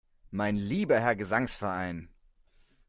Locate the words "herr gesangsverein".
0.99-2.09